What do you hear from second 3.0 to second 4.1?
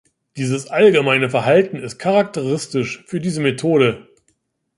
für diese Methode.